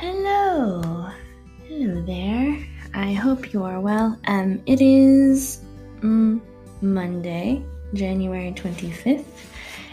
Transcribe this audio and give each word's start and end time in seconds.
Hello. 0.00 1.10
Hello 1.68 2.00
there. 2.00 2.66
I 2.94 3.12
hope 3.12 3.52
you 3.52 3.62
are 3.64 3.80
well. 3.80 4.18
Um, 4.28 4.62
it 4.64 4.80
is 4.80 5.60
mm, 6.00 6.40
Monday, 6.80 7.62
January 7.92 8.50
25th, 8.52 9.26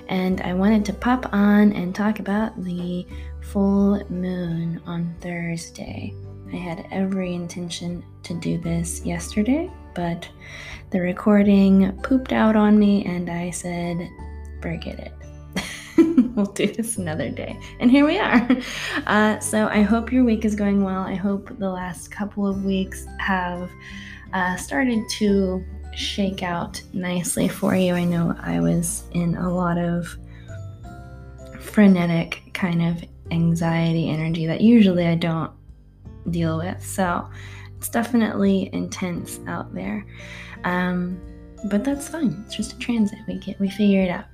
and 0.07 0.39
I 0.39 0.53
wanted 0.53 0.85
to 0.85 0.93
pop 0.93 1.33
on 1.33 1.73
and 1.73 1.93
talk 1.93 2.19
about 2.19 2.55
the 2.63 3.05
full 3.41 4.01
moon 4.09 4.81
on 4.85 5.13
Thursday. 5.19 6.13
I 6.53 6.55
had 6.55 6.87
every 6.89 7.33
intention 7.33 8.01
to 8.23 8.33
do 8.33 8.57
this 8.59 9.05
yesterday, 9.05 9.69
but 9.93 10.25
the 10.91 11.01
recording 11.01 11.91
pooped 12.01 12.31
out 12.31 12.55
on 12.55 12.79
me, 12.79 13.03
and 13.03 13.29
I 13.29 13.49
said, 13.49 14.09
forget 14.61 14.99
it. 14.99 15.26
we'll 16.45 16.45
do 16.45 16.67
this 16.67 16.97
another 16.97 17.29
day. 17.29 17.59
And 17.79 17.91
here 17.91 18.05
we 18.05 18.19
are. 18.19 18.47
Uh, 19.07 19.39
so 19.39 19.67
I 19.67 19.83
hope 19.83 20.11
your 20.11 20.23
week 20.23 20.43
is 20.43 20.53
going 20.53 20.83
well. 20.83 21.01
I 21.01 21.15
hope 21.15 21.57
the 21.59 21.69
last 21.69 22.11
couple 22.11 22.45
of 22.45 22.65
weeks 22.65 23.05
have 23.19 23.69
uh, 24.33 24.57
started 24.57 25.01
to 25.11 25.63
shake 25.95 26.43
out 26.43 26.81
nicely 26.93 27.47
for 27.47 27.73
you. 27.73 27.93
I 27.93 28.03
know 28.03 28.35
I 28.39 28.59
was 28.59 29.03
in 29.13 29.35
a 29.35 29.53
lot 29.53 29.77
of 29.77 30.17
frenetic 31.59 32.41
kind 32.53 32.81
of 32.81 33.03
anxiety 33.31 34.09
energy 34.09 34.45
that 34.45 34.61
usually 34.61 35.07
I 35.07 35.15
don't 35.15 35.51
deal 36.29 36.57
with. 36.57 36.85
So 36.85 37.29
it's 37.77 37.89
definitely 37.89 38.69
intense 38.73 39.39
out 39.47 39.73
there. 39.73 40.05
Um, 40.65 41.19
but 41.69 41.83
that's 41.83 42.09
fine. 42.09 42.43
It's 42.45 42.55
just 42.55 42.73
a 42.73 42.79
transit. 42.79 43.19
We 43.27 43.37
get 43.37 43.59
we 43.59 43.69
figure 43.69 44.01
it 44.01 44.09
out. 44.09 44.25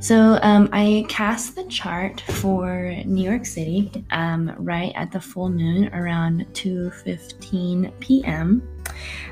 So 0.00 0.38
um, 0.42 0.68
I 0.72 1.04
cast 1.08 1.56
the 1.56 1.64
chart 1.64 2.20
for 2.20 2.94
New 3.04 3.22
York 3.22 3.46
City 3.46 3.90
um, 4.10 4.54
right 4.58 4.92
at 4.94 5.10
the 5.10 5.20
full 5.20 5.48
moon 5.48 5.92
around 5.94 6.46
2:15 6.52 7.98
p.m. 8.00 8.62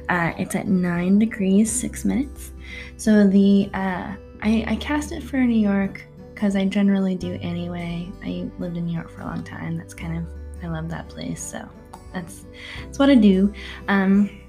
Uh, 0.09 0.33
it's 0.39 0.55
at 0.55 0.67
nine 0.69 1.19
degrees 1.19 1.71
six 1.71 2.05
minutes. 2.05 2.53
So 2.97 3.27
the 3.27 3.71
uh, 3.75 4.15
I, 4.43 4.65
I 4.67 4.77
cast 4.77 5.13
it 5.13 5.23
for 5.23 5.39
New 5.39 5.61
York 5.61 6.05
because 6.35 6.57
I 6.57 6.65
generally 6.65 7.15
do 7.15 7.39
anyway. 7.41 8.11
I 8.25 8.51
lived 8.59 8.77
in 8.77 8.87
New 8.87 8.95
York 8.95 9.11
for 9.11 9.21
a 9.21 9.25
long 9.25 9.45
time. 9.45 9.77
That's 9.77 9.95
kind 9.95 10.19
of 10.19 10.25
I 10.63 10.69
love 10.69 10.89
that 10.91 11.09
place. 11.09 11.43
So 11.43 11.69
that's 12.13 12.47
that's 12.83 12.99
what 12.99 13.11
I 13.11 13.15
do. 13.15 13.53
Um, 13.89 14.42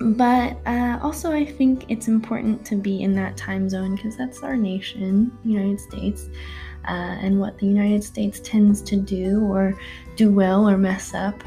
but 0.00 0.56
uh, 0.66 0.98
also, 1.02 1.32
I 1.32 1.44
think 1.44 1.84
it's 1.88 2.08
important 2.08 2.64
to 2.66 2.76
be 2.76 3.02
in 3.02 3.14
that 3.14 3.36
time 3.36 3.68
zone 3.68 3.96
because 3.96 4.16
that's 4.16 4.42
our 4.42 4.56
nation, 4.56 5.36
United 5.44 5.80
States, 5.80 6.28
uh, 6.88 7.16
and 7.20 7.38
what 7.38 7.58
the 7.58 7.66
United 7.66 8.02
States 8.02 8.40
tends 8.40 8.82
to 8.82 8.96
do 8.96 9.40
or 9.44 9.78
do 10.16 10.32
well 10.32 10.68
or 10.68 10.76
mess 10.76 11.14
up. 11.14 11.42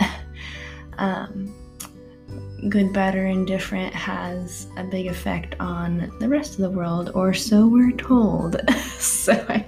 um, 0.98 1.54
good, 2.68 2.92
bad, 2.92 3.14
or 3.14 3.26
indifferent 3.26 3.94
has 3.94 4.66
a 4.78 4.84
big 4.84 5.06
effect 5.06 5.54
on 5.60 6.10
the 6.20 6.28
rest 6.28 6.54
of 6.54 6.60
the 6.62 6.70
world, 6.70 7.10
or 7.14 7.34
so 7.34 7.66
we're 7.66 7.92
told. 7.92 8.56
so, 8.98 9.32
I, 9.48 9.66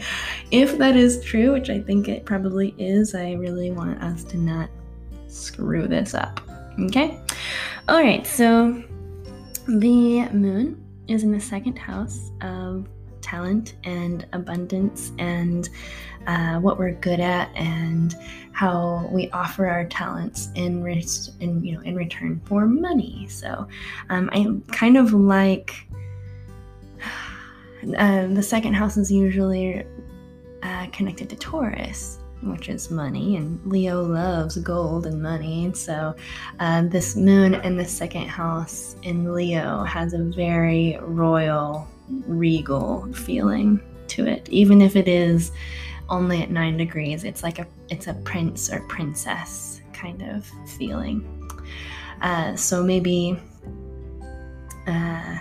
if 0.51 0.79
that 0.79 0.97
is 0.97 1.23
true, 1.23 1.53
which 1.53 1.69
I 1.69 1.81
think 1.81 2.09
it 2.09 2.25
probably 2.25 2.75
is, 2.79 3.15
I 3.15 3.33
really 3.33 3.71
want 3.71 4.03
us 4.03 4.25
to 4.25 4.39
not 4.39 4.71
screw 5.29 5.87
this 5.87 6.15
up. 6.15 6.41
Okay? 6.81 7.21
All 7.89 8.01
right, 8.01 8.25
so 8.25 8.81
the 9.67 10.29
moon 10.29 10.85
is 11.09 11.25
in 11.25 11.33
the 11.33 11.41
second 11.41 11.77
house 11.77 12.31
of 12.41 12.89
talent 13.23 13.75
and 13.83 14.25
abundance 14.33 15.11
and 15.19 15.69
uh, 16.29 16.61
what 16.61 16.79
we're 16.79 16.93
good 16.93 17.19
at 17.19 17.51
and 17.57 18.15
how 18.53 19.09
we 19.11 19.29
offer 19.31 19.67
our 19.67 19.85
talents 19.85 20.51
in, 20.55 20.81
re- 20.81 21.05
in 21.41 21.65
you 21.65 21.75
know 21.75 21.81
in 21.81 21.97
return 21.97 22.41
for 22.45 22.67
money. 22.67 23.27
So 23.29 23.67
um, 24.11 24.31
I 24.33 24.47
kind 24.73 24.97
of 24.97 25.13
like 25.13 25.75
uh, 27.99 28.29
the 28.29 28.45
second 28.45 28.75
house 28.75 28.97
is 28.97 29.11
usually 29.11 29.85
uh, 30.63 30.87
connected 30.93 31.29
to 31.31 31.37
Taurus 31.37 32.22
which 32.43 32.69
is 32.69 32.91
money, 32.91 33.37
and 33.37 33.61
Leo 33.65 34.03
loves 34.03 34.57
gold 34.59 35.07
and 35.07 35.23
money. 35.23 35.73
So, 35.75 36.15
uh, 36.61 36.83
this 36.83 37.17
moon 37.17 37.55
in 37.55 37.77
the 37.77 37.85
second 37.85 38.29
house 38.29 38.97
in 39.03 39.33
Leo 39.33 39.85
has 39.85 40.13
a 40.13 40.19
very 40.19 40.99
royal, 41.01 41.87
regal 42.27 43.13
feeling 43.13 43.81
to 44.09 44.27
it, 44.27 44.49
even 44.51 44.83
if 44.83 44.97
it 44.97 45.09
is 45.09 45.53
only 46.09 46.43
at 46.43 46.51
nine 46.51 46.77
degrees. 46.77 47.25
It's 47.25 47.43
like 47.43 47.59
a 47.59 47.67
it's 47.89 48.07
a 48.07 48.15
prince 48.15 48.73
or 48.73 48.81
princess 48.89 49.81
kind 49.93 50.23
of 50.23 50.47
feeling. 50.67 51.49
Uh, 52.21 52.55
so 52.55 52.83
maybe, 52.83 53.39
uh, 54.87 55.39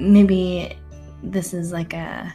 maybe 0.00 0.76
this 1.22 1.52
is 1.52 1.72
like 1.72 1.92
a 1.92 2.32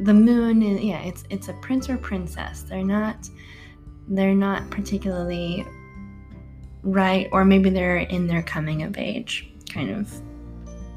the 0.00 0.14
moon 0.14 0.62
is 0.62 0.80
yeah 0.82 1.00
it's 1.00 1.24
it's 1.30 1.48
a 1.48 1.52
prince 1.54 1.88
or 1.88 1.96
princess. 1.96 2.62
They're 2.62 2.84
not 2.84 3.28
they're 4.08 4.34
not 4.34 4.68
particularly 4.70 5.66
right 6.82 7.28
or 7.32 7.44
maybe 7.44 7.70
they're 7.70 7.98
in 7.98 8.26
their 8.26 8.42
coming 8.42 8.82
of 8.82 8.98
age 8.98 9.50
kind 9.72 9.90
of 9.90 10.12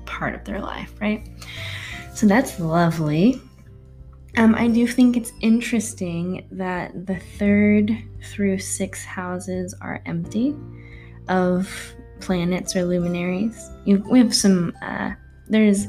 part 0.05 0.35
of 0.35 0.43
their 0.43 0.59
life 0.59 0.93
right? 0.99 1.27
So 2.13 2.27
that's 2.27 2.59
lovely. 2.59 3.41
Um, 4.35 4.53
i 4.53 4.67
do 4.67 4.85
think 4.85 5.17
it's 5.17 5.31
interesting 5.41 6.47
that 6.51 7.07
the 7.07 7.19
third 7.39 7.91
through 8.23 8.59
six 8.59 9.03
houses 9.03 9.73
are 9.81 10.01
empty 10.05 10.55
of 11.27 11.95
planets 12.19 12.75
or 12.75 12.83
luminaries. 12.83 13.69
You, 13.85 14.03
we 14.09 14.19
have 14.19 14.35
some 14.35 14.73
uh, 14.81 15.11
there's 15.47 15.87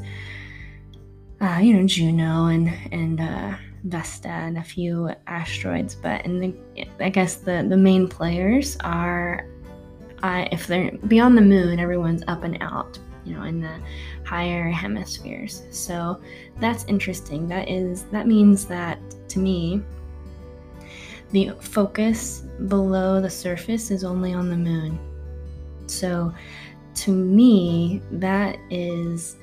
uh, 1.41 1.59
you 1.61 1.73
know, 1.73 1.87
Juno 1.87 2.47
and 2.47 2.69
and 2.91 3.19
uh, 3.19 3.55
Vesta 3.83 4.29
and 4.29 4.57
a 4.57 4.63
few 4.63 5.11
asteroids. 5.27 5.95
But 5.95 6.25
in 6.25 6.39
the, 6.39 6.53
I 6.99 7.09
guess 7.09 7.35
the 7.35 7.65
the 7.67 7.77
main 7.77 8.07
players 8.07 8.77
are, 8.81 9.47
uh, 10.23 10.45
if 10.51 10.67
they're 10.67 10.91
beyond 11.07 11.37
the 11.37 11.41
moon, 11.41 11.79
everyone's 11.79 12.23
up 12.27 12.43
and 12.43 12.57
out. 12.61 12.99
You 13.25 13.35
know, 13.35 13.43
in 13.43 13.61
the 13.61 13.79
higher 14.25 14.69
hemispheres. 14.69 15.63
So 15.71 16.19
that's 16.59 16.83
interesting. 16.85 17.47
That 17.47 17.69
is 17.69 18.03
that 18.05 18.27
means 18.27 18.65
that 18.65 18.99
to 19.29 19.39
me, 19.39 19.83
the 21.31 21.51
focus 21.61 22.43
below 22.67 23.21
the 23.21 23.29
surface 23.29 23.91
is 23.91 24.03
only 24.03 24.33
on 24.33 24.49
the 24.49 24.57
moon. 24.57 24.99
So 25.85 26.33
to 26.95 27.11
me, 27.11 28.01
that 28.11 28.57
is 28.69 29.37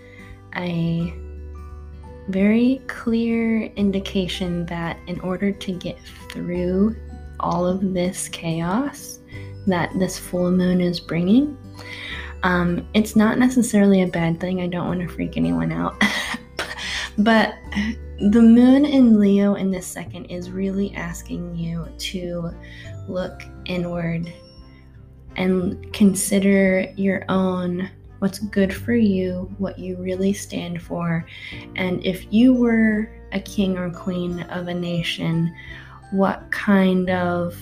a 0.56 1.14
very 2.28 2.82
clear 2.86 3.62
indication 3.76 4.66
that 4.66 4.98
in 5.06 5.20
order 5.20 5.52
to 5.52 5.72
get 5.72 5.98
through 6.30 6.96
all 7.40 7.66
of 7.66 7.92
this 7.92 8.28
chaos 8.28 9.20
that 9.66 9.90
this 9.98 10.18
full 10.18 10.50
moon 10.50 10.80
is 10.80 11.00
bringing, 11.00 11.56
um, 12.42 12.86
it's 12.94 13.16
not 13.16 13.38
necessarily 13.38 14.02
a 14.02 14.06
bad 14.06 14.40
thing. 14.40 14.60
I 14.60 14.66
don't 14.66 14.86
want 14.86 15.00
to 15.00 15.08
freak 15.08 15.36
anyone 15.36 15.72
out. 15.72 16.00
but 17.18 17.54
the 18.18 18.40
moon 18.42 18.84
in 18.84 19.18
Leo 19.18 19.54
in 19.54 19.70
this 19.70 19.86
second 19.86 20.26
is 20.26 20.50
really 20.50 20.94
asking 20.94 21.56
you 21.56 21.88
to 21.98 22.50
look 23.08 23.42
inward 23.66 24.32
and 25.36 25.92
consider 25.92 26.86
your 26.96 27.24
own 27.28 27.90
what's 28.18 28.38
good 28.38 28.72
for 28.74 28.94
you, 28.94 29.50
what 29.58 29.78
you 29.78 29.96
really 29.96 30.32
stand 30.32 30.82
for. 30.82 31.26
And 31.76 32.04
if 32.04 32.32
you 32.32 32.54
were 32.54 33.10
a 33.32 33.40
king 33.40 33.76
or 33.76 33.90
queen 33.90 34.42
of 34.42 34.68
a 34.68 34.74
nation, 34.74 35.54
what 36.10 36.50
kind 36.50 37.10
of 37.10 37.56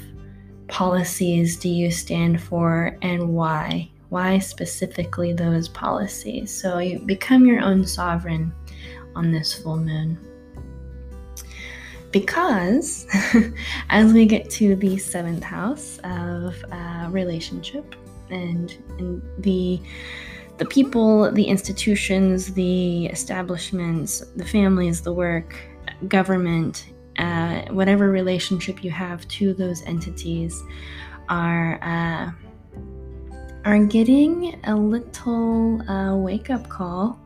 policies 0.68 1.56
do 1.56 1.68
you 1.68 1.90
stand 1.90 2.40
for 2.40 2.96
and 3.02 3.34
why? 3.34 3.90
Why 4.10 4.38
specifically 4.38 5.32
those 5.32 5.68
policies? 5.68 6.56
So 6.56 6.78
you 6.78 7.00
become 7.00 7.46
your 7.46 7.60
own 7.60 7.86
sovereign 7.86 8.52
on 9.16 9.32
this 9.32 9.52
full 9.52 9.76
moon. 9.76 10.18
Because 12.12 13.06
as 13.90 14.12
we 14.12 14.24
get 14.24 14.48
to 14.50 14.76
the 14.76 14.98
seventh 14.98 15.42
house 15.42 15.98
of 16.04 16.54
uh, 16.70 17.08
relationship 17.10 17.96
and, 18.30 18.76
and 18.98 19.22
the 19.38 19.80
the 20.58 20.64
people, 20.66 21.30
the 21.32 21.44
institutions, 21.44 22.54
the 22.54 23.06
establishments, 23.06 24.20
the 24.36 24.44
families, 24.44 25.00
the 25.00 25.12
work, 25.12 25.56
government, 26.08 26.92
uh, 27.18 27.62
whatever 27.70 28.10
relationship 28.10 28.82
you 28.82 28.90
have 28.90 29.26
to 29.28 29.54
those 29.54 29.82
entities 29.82 30.62
are 31.28 31.78
uh, 31.82 32.30
are 33.64 33.84
getting 33.84 34.60
a 34.64 34.74
little 34.74 35.80
uh, 35.90 36.16
wake 36.16 36.50
up 36.50 36.68
call 36.68 37.18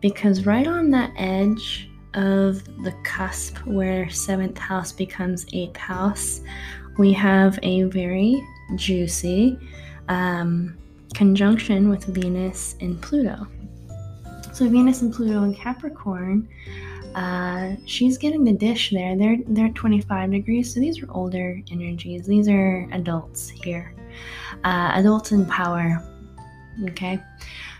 because 0.00 0.44
right 0.44 0.66
on 0.66 0.90
that 0.90 1.12
edge 1.16 1.88
of 2.14 2.64
the 2.82 2.92
cusp 3.04 3.56
where 3.64 4.10
seventh 4.10 4.58
house 4.58 4.92
becomes 4.92 5.46
eighth 5.52 5.76
house 5.76 6.40
we 6.98 7.12
have 7.12 7.58
a 7.62 7.84
very 7.84 8.42
juicy 8.74 9.58
um, 10.08 10.76
conjunction 11.12 11.88
with 11.88 12.04
Venus 12.04 12.76
and 12.80 13.00
Pluto. 13.00 13.46
So 14.52 14.68
Venus 14.68 15.02
and 15.02 15.12
Pluto 15.12 15.44
in 15.44 15.54
Capricorn, 15.54 16.48
uh, 17.14 17.72
she's 17.86 18.18
getting 18.18 18.44
the 18.44 18.52
dish 18.52 18.90
there. 18.90 19.16
They're 19.16 19.38
they're 19.48 19.70
25 19.70 20.30
degrees, 20.30 20.74
so 20.74 20.80
these 20.80 21.02
are 21.02 21.10
older 21.10 21.60
energies. 21.70 22.26
These 22.26 22.48
are 22.48 22.88
adults 22.92 23.48
here, 23.48 23.94
uh, 24.64 24.92
adults 24.94 25.32
in 25.32 25.46
power. 25.46 26.02
Okay, 26.88 27.18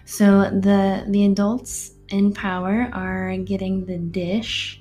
so 0.05 0.43
the 0.50 1.05
the 1.08 1.25
adults 1.26 1.93
in 2.08 2.32
power 2.32 2.90
are 2.93 3.37
getting 3.38 3.87
the 3.87 3.96
dish 3.96 4.81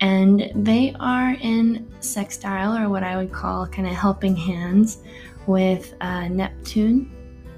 and 0.00 0.50
they 0.54 0.94
are 1.00 1.36
in 1.40 1.90
sextile 2.00 2.76
or 2.76 2.90
what 2.90 3.02
I 3.02 3.16
would 3.16 3.32
call 3.32 3.66
kind 3.66 3.88
of 3.88 3.94
helping 3.94 4.36
hands 4.36 4.98
with 5.46 5.94
uh, 6.02 6.28
Neptune 6.28 7.15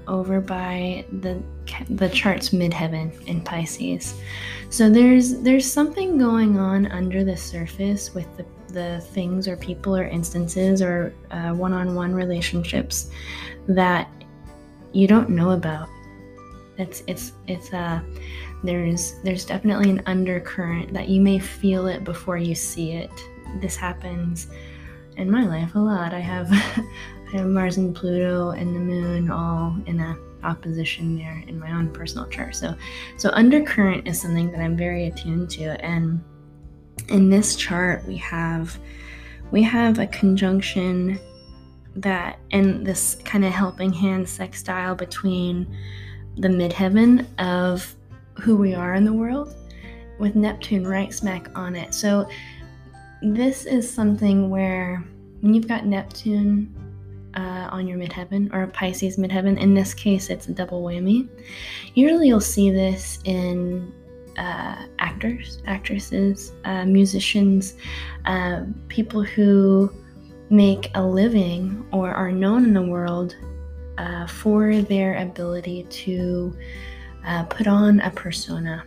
over 0.09 0.41
by 0.41 1.05
the 1.21 1.41
the 1.89 2.09
chart's 2.09 2.49
midheaven 2.49 3.25
in 3.27 3.41
Pisces. 3.41 4.19
So 4.69 4.89
there's 4.89 5.39
there's 5.41 5.71
something 5.71 6.17
going 6.17 6.59
on 6.59 6.87
under 6.87 7.23
the 7.23 7.37
surface 7.37 8.13
with 8.13 8.27
the 8.37 8.45
the 8.73 9.01
things 9.13 9.47
or 9.47 9.57
people 9.57 9.95
or 9.95 10.07
instances 10.07 10.81
or 10.81 11.13
uh, 11.31 11.51
one-on-one 11.53 12.13
relationships 12.13 13.09
that 13.67 14.09
you 14.91 15.07
don't 15.07 15.29
know 15.29 15.51
about. 15.51 15.87
It's 16.77 17.03
it's 17.07 17.33
it's 17.47 17.73
uh 17.73 18.01
there's 18.63 19.15
there's 19.23 19.45
definitely 19.45 19.89
an 19.89 20.01
undercurrent 20.05 20.93
that 20.93 21.09
you 21.09 21.21
may 21.21 21.39
feel 21.39 21.87
it 21.87 22.03
before 22.03 22.37
you 22.37 22.55
see 22.55 22.91
it. 22.93 23.11
This 23.61 23.75
happens 23.75 24.47
in 25.17 25.29
my 25.29 25.45
life 25.45 25.75
a 25.75 25.79
lot. 25.79 26.13
I 26.13 26.19
have 26.19 26.49
Mars 27.33 27.77
and 27.77 27.95
Pluto 27.95 28.51
and 28.51 28.75
the 28.75 28.79
moon 28.79 29.29
all 29.29 29.75
in 29.85 29.99
a 29.99 30.17
opposition 30.43 31.17
there 31.17 31.43
in 31.47 31.59
my 31.59 31.71
own 31.71 31.91
personal 31.91 32.27
chart. 32.27 32.55
So 32.55 32.75
so 33.17 33.29
undercurrent 33.33 34.07
is 34.07 34.21
something 34.21 34.51
that 34.51 34.61
I'm 34.61 34.77
very 34.77 35.07
attuned 35.07 35.49
to 35.51 35.83
and 35.85 36.23
in 37.09 37.29
this 37.29 37.55
chart 37.55 38.05
we 38.05 38.17
have 38.17 38.77
we 39.51 39.63
have 39.63 39.99
a 39.99 40.07
conjunction 40.07 41.19
that 41.95 42.39
and 42.51 42.85
this 42.85 43.15
kind 43.25 43.43
of 43.43 43.51
helping 43.51 43.91
hand 43.91 44.27
sextile 44.27 44.95
between 44.95 45.67
the 46.37 46.47
midheaven 46.47 47.25
of 47.39 47.95
who 48.39 48.55
we 48.55 48.73
are 48.73 48.93
in 48.93 49.03
the 49.03 49.13
world 49.13 49.55
with 50.19 50.35
Neptune 50.35 50.85
right 50.85 51.13
smack 51.13 51.49
on 51.57 51.75
it. 51.75 51.93
So, 51.93 52.29
this 53.21 53.65
is 53.65 53.91
something 53.91 54.49
where 54.49 55.03
when 55.41 55.53
you've 55.53 55.67
got 55.67 55.85
Neptune 55.85 56.73
uh, 57.35 57.69
on 57.71 57.87
your 57.87 57.97
midheaven 57.97 58.51
or 58.53 58.63
a 58.63 58.67
Pisces 58.67 59.17
midheaven, 59.17 59.59
in 59.59 59.73
this 59.73 59.93
case, 59.93 60.29
it's 60.29 60.47
a 60.47 60.53
double 60.53 60.83
whammy. 60.83 61.27
Usually, 61.93 62.27
you'll 62.27 62.41
see 62.41 62.71
this 62.71 63.19
in 63.23 63.93
uh, 64.37 64.85
actors, 64.99 65.61
actresses, 65.65 66.53
uh, 66.65 66.85
musicians, 66.85 67.75
uh, 68.25 68.63
people 68.87 69.21
who 69.21 69.91
make 70.49 70.89
a 70.95 71.03
living 71.03 71.85
or 71.91 72.11
are 72.11 72.31
known 72.31 72.63
in 72.63 72.73
the 72.73 72.81
world 72.81 73.35
uh, 73.97 74.25
for 74.27 74.81
their 74.81 75.17
ability 75.17 75.83
to 75.89 76.55
uh, 77.25 77.43
put 77.43 77.67
on 77.67 77.99
a 78.01 78.11
persona 78.11 78.83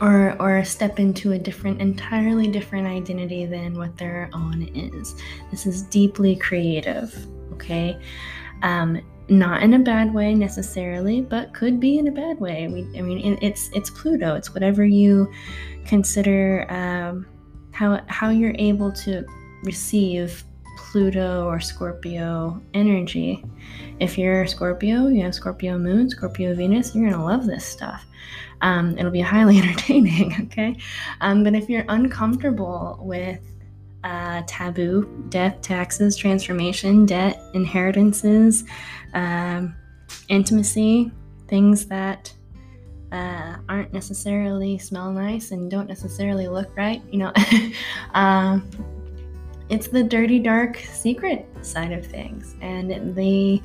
or 0.00 0.36
or 0.40 0.64
step 0.64 0.98
into 0.98 1.32
a 1.32 1.38
different 1.38 1.80
entirely 1.80 2.48
different 2.48 2.86
identity 2.86 3.46
than 3.46 3.74
what 3.74 3.96
their 3.96 4.30
own 4.32 4.62
is. 4.74 5.14
This 5.50 5.66
is 5.66 5.82
deeply 5.82 6.36
creative 6.36 7.26
okay? 7.56 7.98
Um, 8.62 9.00
not 9.28 9.62
in 9.62 9.74
a 9.74 9.78
bad 9.80 10.14
way 10.14 10.34
necessarily 10.34 11.20
but 11.20 11.52
could 11.52 11.80
be 11.80 11.98
in 11.98 12.06
a 12.06 12.12
bad 12.12 12.38
way. 12.38 12.68
We, 12.68 12.98
i 12.98 13.02
mean 13.02 13.38
it's 13.42 13.70
it's 13.74 13.90
pluto. 13.90 14.34
It's 14.34 14.54
whatever 14.54 14.84
you 14.84 15.32
consider 15.84 16.66
um, 16.70 17.26
how 17.72 18.00
how 18.06 18.30
you're 18.30 18.54
able 18.58 18.92
to 18.92 19.24
receive 19.64 20.44
Pluto 20.76 21.46
or 21.46 21.60
Scorpio 21.60 22.60
energy. 22.74 23.44
If 23.98 24.16
you're 24.18 24.46
Scorpio, 24.46 25.08
you 25.08 25.22
have 25.24 25.34
Scorpio 25.34 25.78
moon, 25.78 26.08
Scorpio 26.10 26.54
Venus, 26.54 26.94
you're 26.94 27.10
to 27.10 27.22
love 27.22 27.46
this 27.46 27.64
stuff. 27.64 28.04
Um, 28.60 28.96
it'll 28.98 29.10
be 29.10 29.20
highly 29.34 29.58
entertaining, 29.58 30.34
okay? 30.42 30.76
Um, 31.20 31.42
but 31.42 31.54
if 31.54 31.68
you're 31.68 31.84
uncomfortable 31.88 32.98
with 33.00 33.40
uh, 34.04 34.42
taboo, 34.46 35.26
death, 35.30 35.60
taxes, 35.62 36.16
transformation, 36.16 37.06
debt, 37.06 37.42
inheritances, 37.54 38.64
um, 39.14 39.74
intimacy, 40.28 41.10
things 41.48 41.86
that 41.86 42.32
uh, 43.12 43.56
aren't 43.68 43.92
necessarily 43.92 44.78
smell 44.78 45.12
nice 45.12 45.50
and 45.50 45.70
don't 45.70 45.88
necessarily 45.88 46.48
look 46.48 46.76
right, 46.76 47.02
you 47.10 47.18
know, 47.18 47.32
uh, 48.14 48.60
it's 49.68 49.88
the 49.88 50.02
dirty, 50.02 50.38
dark 50.38 50.76
secret 50.76 51.46
side 51.62 51.92
of 51.92 52.06
things, 52.06 52.54
and 52.60 53.14
the 53.14 53.62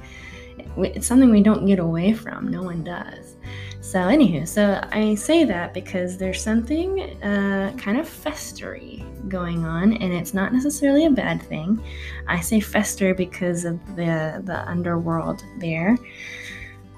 it's 0.78 1.08
something 1.08 1.30
we 1.30 1.42
don't 1.42 1.66
get 1.66 1.80
away 1.80 2.14
from. 2.14 2.48
No 2.50 2.62
one 2.62 2.84
does. 2.84 3.36
So, 3.82 4.00
anywho, 4.00 4.48
so 4.48 4.80
I 4.92 5.16
say 5.16 5.44
that 5.44 5.74
because 5.74 6.18
there's 6.18 6.42
something 6.42 7.02
uh, 7.24 7.74
kind 7.78 8.00
of 8.00 8.08
festery 8.08 9.04
going 9.28 9.66
on, 9.66 9.94
and 9.94 10.14
it's 10.14 10.34
not 10.34 10.54
necessarily 10.54 11.06
a 11.06 11.12
bad 11.12 11.42
thing. 11.42 11.84
I 12.28 12.40
say 12.40 12.60
fester 12.60 13.14
because 13.14 13.66
of 13.66 13.80
the 13.96 14.42
the 14.46 14.68
underworld 14.68 15.44
there. 15.60 15.98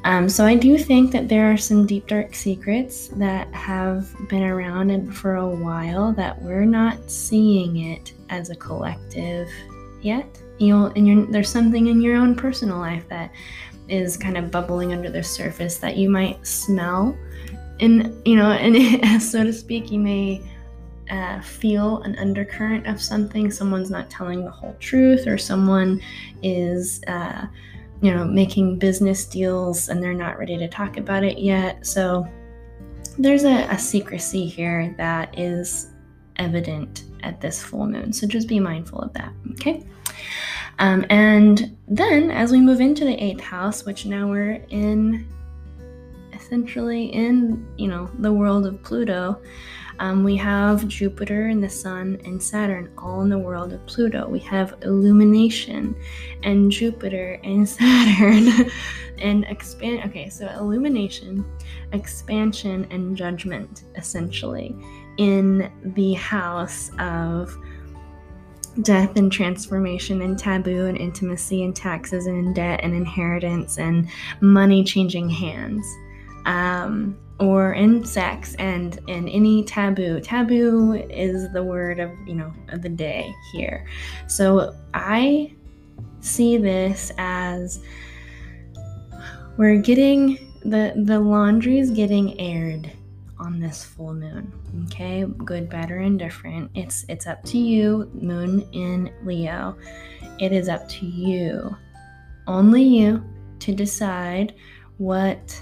Um, 0.06 0.28
so 0.28 0.46
I 0.46 0.56
do 0.56 0.78
think 0.78 1.12
that 1.12 1.30
there 1.30 1.52
are 1.52 1.58
some 1.58 1.86
deep 1.86 2.08
dark 2.08 2.36
secrets 2.36 3.08
that 3.16 3.54
have 3.54 4.14
been 4.28 4.44
around 4.44 4.90
and 4.90 5.16
for 5.16 5.36
a 5.36 5.48
while 5.48 6.12
that 6.14 6.42
we're 6.42 6.66
not 6.66 7.10
seeing 7.10 7.78
it 7.78 8.14
as 8.30 8.50
a 8.50 8.56
collective 8.56 9.50
yet. 10.02 10.42
You 10.60 10.76
know, 10.76 10.86
and 10.96 11.34
there's 11.34 11.50
something 11.50 11.88
in 11.88 12.02
your 12.02 12.18
own 12.18 12.36
personal 12.36 12.80
life 12.80 13.08
that 13.10 13.32
is 13.88 14.18
kind 14.18 14.38
of 14.38 14.52
bubbling 14.52 14.94
under 14.94 15.10
the 15.10 15.24
surface 15.24 15.78
that 15.78 15.98
you 15.98 16.10
might 16.10 16.46
smell, 16.46 17.18
and 17.80 18.14
you 18.26 18.36
know, 18.36 18.52
and 18.52 19.22
so 19.22 19.44
to 19.44 19.52
speak, 19.52 19.92
you 19.92 20.00
may 20.00 20.42
uh, 21.10 21.42
feel 21.42 22.02
an 22.04 22.18
undercurrent 22.18 22.88
of 22.88 23.02
something. 23.02 23.52
Someone's 23.52 23.90
not 23.90 24.10
telling 24.10 24.44
the 24.44 24.52
whole 24.52 24.76
truth, 24.80 25.28
or 25.28 25.38
someone 25.38 26.02
is. 26.42 27.02
Uh, 27.08 27.48
you 28.04 28.14
know, 28.14 28.26
making 28.26 28.78
business 28.78 29.26
deals 29.26 29.88
and 29.88 30.04
they're 30.04 30.14
not 30.14 30.38
ready 30.38 30.58
to 30.58 30.68
talk 30.68 30.98
about 30.98 31.24
it 31.24 31.38
yet. 31.38 31.88
So 31.88 32.28
there's 33.18 33.46
a, 33.46 33.64
a 33.70 33.80
secrecy 33.80 34.46
here 34.46 34.94
that 34.98 35.40
is 35.40 35.88
evident 36.36 37.06
at 37.24 37.40
this 37.40 37.64
full 37.64 37.88
moon. 37.88 38.12
So 38.12 38.28
just 38.28 38.50
be 38.50 38.60
mindful 38.60 39.00
of 39.00 39.14
that, 39.14 39.32
okay? 39.52 39.86
Um, 40.80 41.06
and 41.10 41.78
then 41.88 42.30
as 42.30 42.52
we 42.52 42.60
move 42.60 42.82
into 42.82 43.06
the 43.06 43.16
eighth 43.24 43.40
house, 43.40 43.86
which 43.86 44.06
now 44.06 44.28
we're 44.28 44.62
in 44.70 45.26
essentially 46.34 47.06
in, 47.06 47.66
you 47.78 47.88
know, 47.88 48.12
the 48.20 48.34
world 48.34 48.66
of 48.66 48.84
Pluto, 48.84 49.42
um, 50.00 50.24
we 50.24 50.36
have 50.38 50.88
Jupiter 50.88 51.48
and 51.48 51.64
the 51.64 51.70
Sun 51.70 52.22
and 52.26 52.42
Saturn 52.42 52.92
all 52.98 53.22
in 53.22 53.30
the 53.30 53.38
world 53.38 53.74
of 53.74 53.86
Pluto. 53.86 54.28
We 54.28 54.40
have 54.40 54.76
illumination 54.82 55.96
and 56.44 56.72
Jupiter 56.72 57.40
and 57.44 57.68
Saturn 57.70 58.72
and 59.20 59.46
expand. 59.46 60.04
Okay, 60.06 60.30
so 60.30 60.48
illumination, 60.50 61.46
expansion, 61.92 62.88
and 62.92 63.16
judgment 63.16 63.84
essentially 63.96 64.76
in 65.18 65.72
the 65.96 66.14
house 66.14 66.90
of 67.00 67.56
death 68.82 69.16
and 69.18 69.32
transformation 69.32 70.24
and 70.24 70.38
taboo 70.38 70.88
and 70.88 70.98
intimacy 70.98 71.64
and 71.64 71.76
taxes 71.76 72.26
and 72.26 72.56
debt 72.56 72.80
and 72.82 72.96
inheritance 72.96 73.78
and 73.78 74.10
money 74.42 74.84
changing 74.84 75.30
hands. 75.30 75.86
Um, 76.46 77.18
or 77.40 77.74
in 77.74 78.06
sex 78.06 78.56
and 78.56 79.00
in 79.08 79.28
any 79.28 79.64
taboo. 79.64 80.20
Taboo 80.22 80.94
is 80.94 81.52
the 81.52 81.64
word 81.64 82.00
of, 82.00 82.12
you 82.26 82.36
know, 82.36 82.54
of 82.70 82.82
the 82.82 82.90
day 82.90 83.34
here. 83.52 83.86
So 84.28 84.76
I 84.94 85.54
see 86.22 86.58
this 86.58 87.12
as 87.18 87.84
we're 89.58 89.78
getting 89.78 90.52
the 90.64 90.94
the 90.96 91.20
laundry 91.20 91.80
is 91.80 91.92
getting 91.92 92.40
aired 92.40 92.90
on 93.40 93.60
this 93.60 93.84
full 93.84 94.14
moon. 94.14 94.52
Okay? 94.86 95.26
Good, 95.26 95.70
bad 95.70 95.92
or 95.92 96.00
indifferent. 96.00 96.72
It's 96.76 97.06
it's 97.10 97.28
up 97.28 97.44
to 97.46 97.58
you, 97.58 98.10
moon 98.14 98.68
in 98.72 99.12
Leo. 99.24 99.78
It 100.40 100.54
is 100.54 100.70
up 100.70 100.88
to 100.90 101.06
you. 101.06 101.76
Only 102.48 102.84
you 102.84 103.24
to 103.60 103.74
decide 103.74 104.56
what 104.98 105.62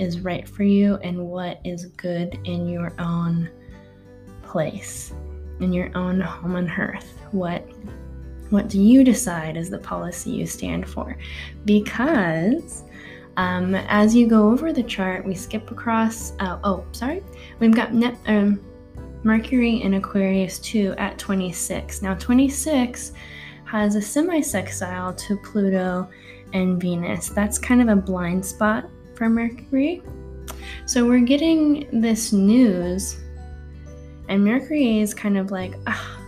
is 0.00 0.20
right 0.20 0.48
for 0.48 0.64
you 0.64 0.96
and 0.96 1.28
what 1.28 1.60
is 1.64 1.86
good 1.86 2.38
in 2.44 2.66
your 2.66 2.92
own 2.98 3.50
place, 4.42 5.12
in 5.60 5.72
your 5.72 5.96
own 5.96 6.20
home 6.20 6.56
on 6.56 6.70
earth. 6.70 7.18
What 7.32 7.68
What 8.48 8.68
do 8.68 8.80
you 8.80 9.04
decide 9.04 9.56
is 9.56 9.70
the 9.70 9.78
policy 9.78 10.30
you 10.30 10.46
stand 10.46 10.88
for? 10.88 11.16
Because 11.64 12.82
um, 13.36 13.74
as 13.74 14.14
you 14.14 14.26
go 14.26 14.50
over 14.50 14.72
the 14.72 14.82
chart, 14.82 15.24
we 15.24 15.34
skip 15.34 15.70
across. 15.70 16.32
Uh, 16.40 16.58
oh, 16.64 16.84
sorry. 16.92 17.22
We've 17.60 17.74
got 17.74 17.90
um, 18.26 18.60
Mercury 19.22 19.82
in 19.82 19.94
Aquarius 19.94 20.58
2 20.58 20.94
at 20.98 21.18
26. 21.18 22.02
Now, 22.02 22.14
26 22.14 23.12
has 23.64 23.94
a 23.94 24.02
semi 24.02 24.40
sextile 24.40 25.14
to 25.14 25.36
Pluto 25.36 26.08
and 26.52 26.80
Venus. 26.80 27.28
That's 27.28 27.58
kind 27.58 27.80
of 27.80 27.88
a 27.88 27.96
blind 27.96 28.44
spot 28.44 28.90
for 29.20 29.28
Mercury. 29.28 30.02
So 30.86 31.06
we're 31.06 31.20
getting 31.20 31.86
this 32.00 32.32
news, 32.32 33.20
and 34.30 34.42
Mercury 34.42 35.00
is 35.00 35.12
kind 35.12 35.36
of 35.36 35.50
like, 35.50 35.74
ah, 35.86 36.18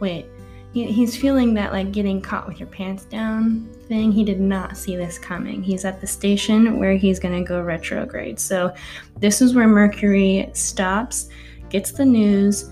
wait, 0.00 0.26
he's 0.72 1.16
feeling 1.16 1.54
that 1.54 1.70
like 1.72 1.92
getting 1.92 2.20
caught 2.20 2.48
with 2.48 2.58
your 2.58 2.66
pants 2.70 3.04
down 3.04 3.68
thing. 3.86 4.10
He 4.10 4.24
did 4.24 4.40
not 4.40 4.76
see 4.76 4.96
this 4.96 5.16
coming. 5.16 5.62
He's 5.62 5.84
at 5.84 6.00
the 6.00 6.06
station 6.08 6.80
where 6.80 6.94
he's 6.94 7.20
going 7.20 7.38
to 7.38 7.48
go 7.48 7.62
retrograde. 7.62 8.40
So 8.40 8.74
this 9.20 9.40
is 9.40 9.54
where 9.54 9.68
Mercury 9.68 10.50
stops, 10.54 11.28
gets 11.70 11.92
the 11.92 12.04
news, 12.04 12.68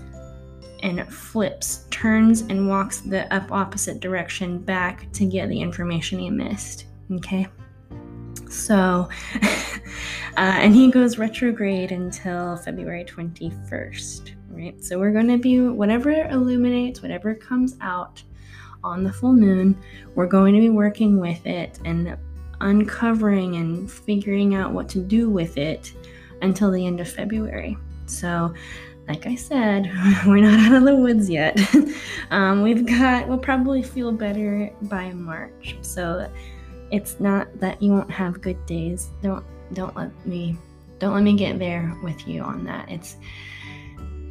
and 0.83 1.07
flips, 1.07 1.85
turns, 1.89 2.41
and 2.41 2.67
walks 2.67 2.99
the 2.99 3.33
up 3.33 3.49
opposite 3.53 4.01
direction 4.01 4.57
back 4.57 5.09
to 5.13 5.25
get 5.25 5.47
the 5.47 5.61
information 5.61 6.19
he 6.19 6.29
missed. 6.29 6.87
Okay. 7.13 7.47
So, 8.51 9.09
uh, 9.41 9.79
and 10.35 10.75
he 10.75 10.91
goes 10.91 11.17
retrograde 11.17 11.91
until 11.91 12.57
February 12.57 13.05
21st, 13.05 14.35
right? 14.49 14.83
So, 14.83 14.99
we're 14.99 15.13
going 15.13 15.29
to 15.29 15.37
be 15.37 15.59
whatever 15.61 16.11
illuminates, 16.11 17.01
whatever 17.01 17.33
comes 17.33 17.77
out 17.81 18.21
on 18.83 19.03
the 19.03 19.13
full 19.13 19.33
moon, 19.33 19.79
we're 20.15 20.27
going 20.27 20.53
to 20.55 20.59
be 20.59 20.69
working 20.69 21.19
with 21.19 21.45
it 21.45 21.79
and 21.85 22.17
uncovering 22.61 23.55
and 23.55 23.91
figuring 23.91 24.55
out 24.55 24.71
what 24.71 24.89
to 24.89 24.99
do 24.99 25.29
with 25.29 25.57
it 25.57 25.93
until 26.41 26.71
the 26.71 26.85
end 26.85 26.99
of 26.99 27.07
February. 27.07 27.77
So, 28.05 28.53
like 29.07 29.25
I 29.25 29.35
said, 29.35 29.91
we're 30.25 30.41
not 30.41 30.59
out 30.59 30.73
of 30.73 30.83
the 30.83 30.95
woods 30.95 31.29
yet. 31.29 31.59
um, 32.31 32.61
we've 32.61 32.85
got, 32.85 33.27
we'll 33.27 33.37
probably 33.37 33.81
feel 33.81 34.11
better 34.11 34.71
by 34.83 35.11
March. 35.11 35.77
So, 35.81 36.29
it's 36.91 37.19
not 37.19 37.47
that 37.59 37.81
you 37.81 37.91
won't 37.91 38.11
have 38.11 38.41
good 38.41 38.63
days. 38.65 39.09
Don't 39.21 39.45
don't 39.73 39.95
let 39.95 40.11
me 40.25 40.57
don't 40.99 41.13
let 41.13 41.23
me 41.23 41.35
get 41.35 41.57
there 41.57 41.97
with 42.03 42.27
you 42.27 42.41
on 42.41 42.63
that. 42.65 42.89
It's 42.89 43.15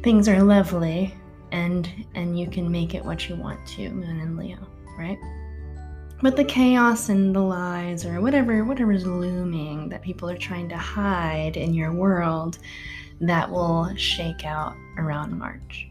things 0.03 0.27
are 0.27 0.41
lovely 0.41 1.13
and 1.51 1.89
and 2.15 2.39
you 2.39 2.47
can 2.47 2.71
make 2.71 2.93
it 2.93 3.03
what 3.03 3.27
you 3.27 3.35
want 3.35 3.65
to, 3.69 3.89
Moon 3.89 4.19
and 4.19 4.37
Leo, 4.37 4.59
right? 4.97 5.17
But 6.21 6.35
the 6.35 6.45
chaos 6.45 7.09
and 7.09 7.35
the 7.35 7.41
lies 7.41 8.05
or 8.05 8.21
whatever 8.21 8.63
whatever 8.63 8.91
is 8.91 9.05
looming 9.05 9.89
that 9.89 10.01
people 10.03 10.29
are 10.29 10.37
trying 10.37 10.69
to 10.69 10.77
hide 10.77 11.57
in 11.57 11.73
your 11.73 11.91
world, 11.91 12.59
that 13.19 13.49
will 13.49 13.93
shake 13.95 14.45
out 14.45 14.75
around 14.97 15.37
March 15.37 15.87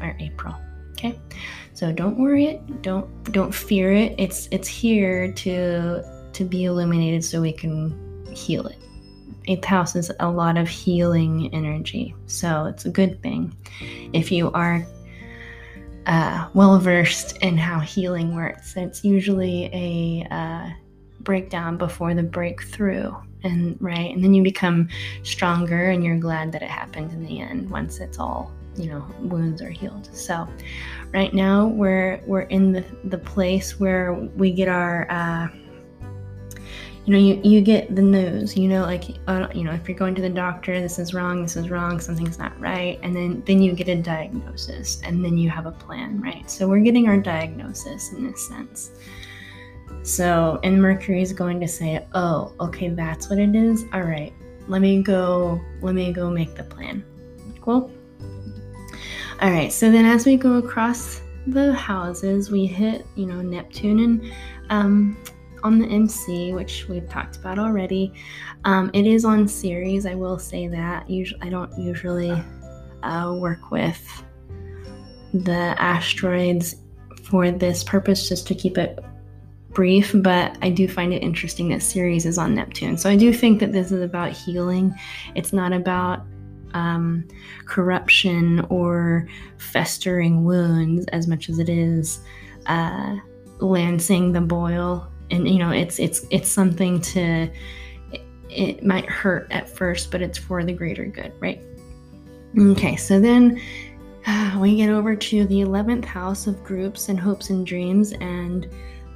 or 0.00 0.16
April. 0.20 0.54
Okay? 1.02 1.18
So 1.74 1.92
don't 1.92 2.16
worry 2.16 2.46
it, 2.46 2.82
don't 2.82 3.32
don't 3.32 3.52
fear 3.52 3.92
it. 3.92 4.14
It's 4.18 4.48
it's 4.52 4.68
here 4.68 5.32
to 5.32 6.02
to 6.32 6.44
be 6.44 6.64
illuminated 6.64 7.24
so 7.24 7.40
we 7.40 7.52
can 7.52 8.26
heal 8.32 8.66
it. 8.66 8.78
Eighth 9.46 9.64
house 9.64 9.96
is 9.96 10.12
a 10.20 10.30
lot 10.30 10.56
of 10.56 10.68
healing 10.68 11.52
energy, 11.52 12.14
so 12.26 12.66
it's 12.66 12.84
a 12.84 12.90
good 12.90 13.20
thing. 13.22 13.56
If 14.12 14.30
you 14.30 14.52
are 14.52 14.86
uh, 16.06 16.48
well 16.54 16.78
versed 16.78 17.38
in 17.38 17.58
how 17.58 17.80
healing 17.80 18.36
works, 18.36 18.76
it's 18.76 19.02
usually 19.02 19.64
a 19.72 20.32
uh, 20.32 20.70
breakdown 21.20 21.78
before 21.78 22.14
the 22.14 22.22
breakthrough, 22.22 23.12
and 23.42 23.76
right, 23.80 24.14
and 24.14 24.22
then 24.22 24.34
you 24.34 24.44
become 24.44 24.88
stronger, 25.24 25.90
and 25.90 26.04
you're 26.04 26.18
glad 26.18 26.52
that 26.52 26.62
it 26.62 26.70
happened 26.70 27.10
in 27.10 27.24
the 27.24 27.40
end 27.40 27.68
once 27.70 27.98
it's 27.98 28.20
all 28.20 28.52
you 28.76 28.88
know 28.90 29.06
wounds 29.20 29.62
are 29.62 29.70
healed. 29.70 30.08
So, 30.12 30.48
right 31.12 31.32
now 31.32 31.66
we're 31.66 32.20
we're 32.26 32.42
in 32.42 32.72
the 32.72 32.84
the 33.04 33.18
place 33.18 33.78
where 33.78 34.14
we 34.14 34.52
get 34.52 34.68
our 34.68 35.06
uh, 35.10 35.48
you 37.04 37.12
know 37.12 37.18
you, 37.18 37.40
you 37.42 37.60
get 37.60 37.94
the 37.96 38.02
news 38.02 38.56
you 38.56 38.68
know 38.68 38.82
like 38.82 39.04
uh, 39.26 39.48
you 39.54 39.64
know 39.64 39.72
if 39.72 39.88
you're 39.88 39.98
going 39.98 40.14
to 40.14 40.22
the 40.22 40.30
doctor 40.30 40.80
this 40.80 40.98
is 40.98 41.12
wrong 41.12 41.42
this 41.42 41.56
is 41.56 41.68
wrong 41.68 41.98
something's 41.98 42.38
not 42.38 42.58
right 42.60 42.98
and 43.02 43.16
then 43.16 43.42
then 43.44 43.60
you 43.60 43.72
get 43.72 43.88
a 43.88 43.96
diagnosis 43.96 45.00
and 45.04 45.24
then 45.24 45.36
you 45.36 45.50
have 45.50 45.66
a 45.66 45.72
plan 45.72 46.20
right? 46.20 46.48
So 46.50 46.68
we're 46.68 46.80
getting 46.80 47.08
our 47.08 47.16
diagnosis 47.16 48.12
in 48.12 48.30
this 48.30 48.46
sense. 48.46 48.92
So 50.04 50.60
and 50.62 50.80
mercury 50.80 51.22
is 51.22 51.32
going 51.32 51.60
to 51.60 51.68
say 51.68 52.06
oh 52.14 52.52
okay 52.60 52.88
that's 52.88 53.28
what 53.28 53.38
it 53.38 53.54
is? 53.54 53.84
All 53.92 54.02
right 54.02 54.32
let 54.68 54.80
me 54.80 55.02
go 55.02 55.60
let 55.80 55.94
me 55.94 56.12
go 56.12 56.30
make 56.30 56.54
the 56.54 56.64
plan. 56.64 57.04
Cool 57.60 57.90
all 59.40 59.50
right 59.50 59.72
so 59.72 59.90
then 59.90 60.04
as 60.04 60.26
we 60.26 60.36
go 60.36 60.56
across 60.56 61.20
the 61.48 61.72
houses 61.72 62.50
we 62.50 62.66
hit 62.66 63.06
you 63.16 63.26
know 63.26 63.40
neptune 63.40 63.98
and 64.00 64.32
um 64.70 65.16
on 65.62 65.78
the 65.78 65.86
MC, 65.86 66.52
which 66.52 66.88
we've 66.88 67.08
talked 67.08 67.36
about 67.36 67.58
already. 67.58 68.12
Um, 68.64 68.90
it 68.92 69.06
is 69.06 69.24
on 69.24 69.46
Ceres, 69.46 70.06
I 70.06 70.14
will 70.14 70.38
say 70.38 70.66
that. 70.68 71.08
Usually, 71.08 71.40
I 71.42 71.48
don't 71.48 71.76
usually 71.78 72.32
uh, 73.02 73.34
work 73.38 73.70
with 73.70 74.24
the 75.32 75.74
asteroids 75.78 76.76
for 77.22 77.50
this 77.50 77.84
purpose, 77.84 78.28
just 78.28 78.46
to 78.48 78.54
keep 78.54 78.76
it 78.76 78.98
brief. 79.70 80.12
But 80.14 80.58
I 80.62 80.70
do 80.70 80.88
find 80.88 81.14
it 81.14 81.22
interesting 81.22 81.68
that 81.70 81.82
Ceres 81.82 82.26
is 82.26 82.38
on 82.38 82.54
Neptune. 82.54 82.98
So 82.98 83.08
I 83.08 83.16
do 83.16 83.32
think 83.32 83.60
that 83.60 83.72
this 83.72 83.92
is 83.92 84.02
about 84.02 84.32
healing. 84.32 84.94
It's 85.34 85.52
not 85.52 85.72
about 85.72 86.24
um, 86.74 87.26
corruption 87.66 88.60
or 88.68 89.28
festering 89.58 90.44
wounds 90.44 91.06
as 91.08 91.26
much 91.26 91.48
as 91.48 91.58
it 91.58 91.68
is 91.68 92.20
uh, 92.66 93.16
lancing 93.60 94.32
the 94.32 94.40
boil. 94.40 95.08
And 95.30 95.48
you 95.48 95.58
know 95.58 95.70
it's 95.70 95.98
it's 95.98 96.26
it's 96.30 96.48
something 96.50 97.00
to 97.00 97.48
it, 98.50 98.84
might 98.84 99.06
hurt 99.06 99.46
at 99.50 99.66
first 99.66 100.10
but 100.10 100.20
it's 100.20 100.36
for 100.36 100.62
the 100.62 100.72
greater 100.72 101.06
good 101.06 101.32
right? 101.40 101.60
Okay 102.58 102.96
so 102.96 103.18
then 103.18 103.60
uh, 104.26 104.58
we 104.60 104.76
get 104.76 104.90
over 104.90 105.16
to 105.16 105.46
the 105.46 105.60
11th 105.60 106.04
house 106.04 106.46
of 106.46 106.62
groups 106.62 107.08
and 107.08 107.18
hopes 107.18 107.50
and 107.50 107.66
dreams 107.66 108.12
and 108.20 108.68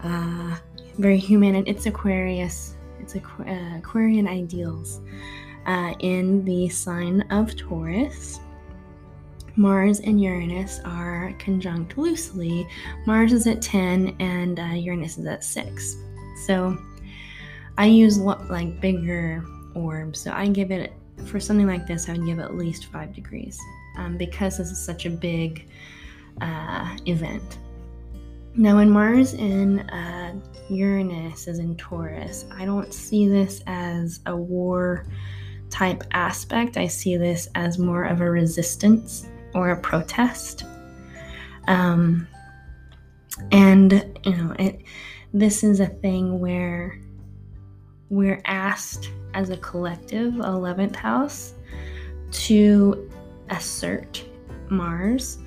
uh, 0.02 0.56
very 0.98 1.18
human 1.18 1.54
and 1.54 1.68
it's 1.68 1.86
aquarius. 1.86 2.74
It's 2.98 3.14
Aqu- 3.14 3.46
uh, 3.46 3.78
aquarian 3.78 4.26
ideals 4.26 5.00
uh, 5.66 5.94
in 6.00 6.44
the 6.44 6.68
sign 6.68 7.22
of 7.30 7.56
taurus 7.56 8.40
Mars 9.56 10.00
and 10.00 10.20
Uranus 10.20 10.80
are 10.84 11.34
conjunct 11.38 11.96
loosely. 11.96 12.68
Mars 13.06 13.32
is 13.32 13.46
at 13.46 13.62
10 13.62 14.14
and 14.20 14.60
uh, 14.60 14.74
Uranus 14.74 15.16
is 15.16 15.26
at 15.26 15.42
6. 15.42 15.96
So 16.44 16.76
I 17.78 17.86
use 17.86 18.18
like 18.18 18.80
bigger 18.80 19.42
orbs. 19.74 20.20
So 20.20 20.30
I 20.32 20.46
give 20.48 20.70
it, 20.70 20.92
for 21.24 21.40
something 21.40 21.66
like 21.66 21.86
this, 21.86 22.08
I 22.08 22.12
would 22.12 22.26
give 22.26 22.38
at 22.38 22.54
least 22.54 22.86
5 22.86 23.14
degrees 23.14 23.58
um, 23.96 24.18
because 24.18 24.58
this 24.58 24.70
is 24.70 24.78
such 24.78 25.06
a 25.06 25.10
big 25.10 25.66
uh, 26.42 26.94
event. 27.06 27.58
Now, 28.54 28.76
when 28.76 28.90
Mars 28.90 29.34
in 29.34 29.80
uh, 29.80 30.34
Uranus 30.68 31.46
is 31.46 31.58
in 31.58 31.76
Taurus, 31.76 32.46
I 32.52 32.64
don't 32.64 32.92
see 32.92 33.28
this 33.28 33.62
as 33.66 34.20
a 34.26 34.36
war 34.36 35.06
type 35.76 36.02
aspect. 36.12 36.78
I 36.78 36.86
see 36.86 37.18
this 37.18 37.50
as 37.54 37.78
more 37.78 38.04
of 38.04 38.22
a 38.22 38.30
resistance 38.30 39.26
or 39.54 39.70
a 39.70 39.80
protest. 39.80 40.64
Um, 41.68 42.26
and 43.52 43.92
you 44.24 44.36
know, 44.36 44.54
it. 44.58 44.80
This 45.34 45.62
is 45.62 45.80
a 45.80 45.86
thing 45.86 46.40
where 46.40 46.98
we're 48.08 48.40
asked 48.46 49.10
as 49.34 49.50
a 49.50 49.56
collective, 49.58 50.32
11th 50.34 50.96
house, 50.96 51.52
to 52.30 53.10
assert 53.50 54.24
Mars 54.70 55.38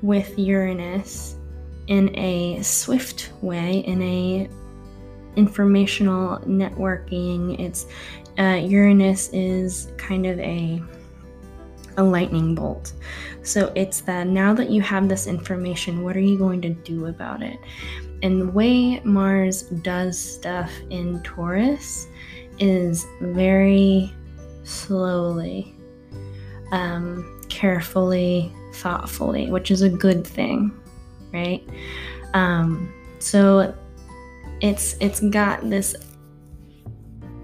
with 0.00 0.38
Uranus 0.38 1.36
in 1.88 2.16
a 2.16 2.62
swift 2.62 3.32
way, 3.40 3.78
in 3.78 4.00
a 4.00 4.48
informational 5.34 6.38
networking. 6.40 7.58
It's 7.58 7.86
uh, 8.38 8.60
Uranus 8.62 9.30
is 9.32 9.88
kind 9.96 10.26
of 10.26 10.38
a 10.40 10.82
a 11.98 12.02
lightning 12.02 12.54
bolt. 12.54 12.92
So 13.42 13.72
it's 13.74 14.02
that 14.02 14.26
now 14.26 14.52
that 14.54 14.70
you 14.70 14.82
have 14.82 15.08
this 15.08 15.26
information, 15.26 16.02
what 16.02 16.16
are 16.16 16.20
you 16.20 16.36
going 16.36 16.60
to 16.62 16.70
do 16.70 17.06
about 17.06 17.42
it? 17.42 17.58
And 18.22 18.40
the 18.40 18.48
way 18.48 19.00
Mars 19.00 19.62
does 19.62 20.18
stuff 20.18 20.70
in 20.90 21.22
Taurus 21.22 22.06
is 22.58 23.06
very 23.20 24.12
slowly, 24.64 25.74
um, 26.72 27.40
carefully, 27.48 28.52
thoughtfully, 28.74 29.50
which 29.50 29.70
is 29.70 29.82
a 29.82 29.88
good 29.88 30.26
thing, 30.26 30.72
right? 31.32 31.66
Um, 32.34 32.92
so 33.18 33.74
it's 34.60 34.96
it's 35.00 35.20
got 35.20 35.68
this 35.68 35.94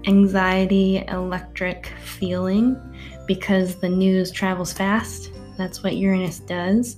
anxiety 0.05 1.03
electric 1.07 1.87
feeling 2.03 2.79
because 3.27 3.75
the 3.75 3.89
news 3.89 4.31
travels 4.31 4.73
fast. 4.73 5.31
That's 5.57 5.83
what 5.83 5.95
Uranus 5.95 6.39
does. 6.39 6.97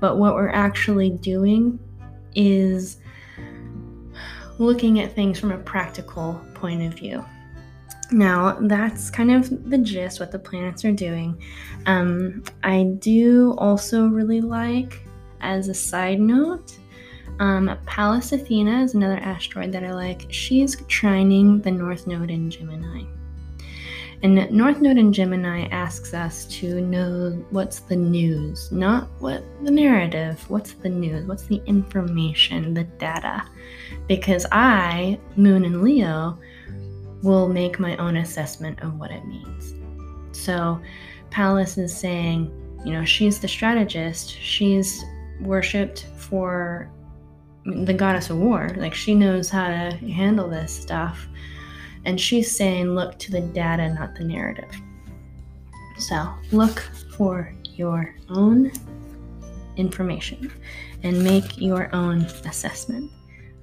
But 0.00 0.18
what 0.18 0.34
we're 0.34 0.50
actually 0.50 1.10
doing 1.10 1.78
is 2.34 2.98
looking 4.58 5.00
at 5.00 5.14
things 5.14 5.38
from 5.38 5.52
a 5.52 5.58
practical 5.58 6.40
point 6.54 6.82
of 6.82 6.94
view. 6.94 7.24
Now, 8.10 8.58
that's 8.60 9.10
kind 9.10 9.30
of 9.30 9.70
the 9.70 9.78
gist, 9.78 10.20
what 10.20 10.32
the 10.32 10.38
planets 10.38 10.84
are 10.84 10.92
doing. 10.92 11.42
Um, 11.86 12.42
I 12.62 12.84
do 12.98 13.54
also 13.56 14.06
really 14.06 14.42
like, 14.42 15.06
as 15.40 15.68
a 15.68 15.74
side 15.74 16.20
note, 16.20 16.78
um, 17.38 17.76
Pallas 17.86 18.32
Athena 18.32 18.82
is 18.82 18.94
another 18.94 19.18
asteroid 19.18 19.72
that 19.72 19.84
I 19.84 19.92
like. 19.92 20.26
She's 20.30 20.76
trining 20.82 21.62
the 21.62 21.70
North 21.70 22.06
Node 22.06 22.30
in 22.30 22.50
Gemini. 22.50 23.04
And 24.22 24.48
North 24.52 24.80
Node 24.80 24.98
in 24.98 25.12
Gemini 25.12 25.66
asks 25.72 26.14
us 26.14 26.44
to 26.46 26.80
know 26.80 27.44
what's 27.50 27.80
the 27.80 27.96
news, 27.96 28.70
not 28.70 29.08
what 29.18 29.42
the 29.64 29.70
narrative, 29.70 30.48
what's 30.48 30.74
the 30.74 30.88
news, 30.88 31.26
what's 31.26 31.46
the 31.46 31.60
information, 31.66 32.72
the 32.72 32.84
data. 32.84 33.42
Because 34.06 34.46
I, 34.52 35.18
Moon 35.34 35.64
and 35.64 35.82
Leo, 35.82 36.38
will 37.24 37.48
make 37.48 37.80
my 37.80 37.96
own 37.96 38.18
assessment 38.18 38.80
of 38.80 38.98
what 38.98 39.10
it 39.10 39.26
means. 39.26 39.74
So 40.30 40.80
Pallas 41.30 41.76
is 41.76 41.96
saying, 41.96 42.52
you 42.84 42.92
know, 42.92 43.04
she's 43.04 43.40
the 43.40 43.48
strategist, 43.48 44.30
she's 44.30 45.02
worshipped 45.40 46.06
for 46.16 46.88
the 47.64 47.94
goddess 47.94 48.30
of 48.30 48.38
war. 48.38 48.70
Like 48.76 48.94
she 48.94 49.14
knows 49.14 49.48
how 49.48 49.68
to 49.68 49.96
handle 49.96 50.48
this 50.48 50.72
stuff. 50.72 51.26
And 52.04 52.20
she's 52.20 52.54
saying, 52.54 52.94
look 52.94 53.18
to 53.20 53.30
the 53.30 53.40
data, 53.40 53.92
not 53.94 54.14
the 54.14 54.24
narrative. 54.24 54.70
So 55.98 56.34
look 56.50 56.80
for 57.16 57.54
your 57.64 58.14
own 58.28 58.72
information 59.76 60.52
and 61.02 61.22
make 61.22 61.60
your 61.60 61.94
own 61.94 62.22
assessment. 62.44 63.10